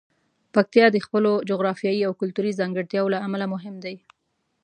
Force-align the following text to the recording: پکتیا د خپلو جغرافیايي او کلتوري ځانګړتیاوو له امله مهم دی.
پکتیا 0.53 0.85
د 0.91 0.97
خپلو 1.05 1.31
جغرافیايي 1.49 2.01
او 2.07 2.13
کلتوري 2.21 2.51
ځانګړتیاوو 2.59 3.13
له 3.13 3.19
امله 3.25 3.45
مهم 3.53 3.75
دی. 3.83 3.95